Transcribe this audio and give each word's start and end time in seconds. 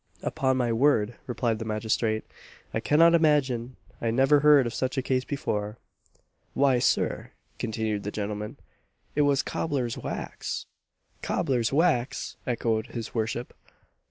"Upon 0.23 0.57
my 0.57 0.73
word," 0.73 1.13
replied 1.27 1.59
the 1.59 1.65
magistrate, 1.65 2.23
"I 2.73 2.79
cannot 2.79 3.13
imagine 3.13 3.75
I 4.01 4.09
never 4.09 4.39
heard 4.39 4.65
of 4.65 4.73
such 4.73 4.97
a 4.97 5.03
case 5.03 5.23
before." 5.25 5.77
"Why, 6.55 6.79
Sir," 6.79 7.33
continued 7.59 8.01
the 8.01 8.09
gentleman, 8.09 8.57
"it 9.13 9.21
was 9.21 9.43
cobbler's 9.43 9.99
wax!" 9.99 10.65
"Cobbler's 11.21 11.71
wax!" 11.71 12.35
echoed 12.47 12.87
his 12.87 13.13
worship. 13.13 13.53